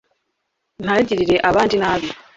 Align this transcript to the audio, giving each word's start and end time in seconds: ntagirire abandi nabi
ntagirire 0.83 1.35
abandi 1.49 1.75
nabi 1.83 2.09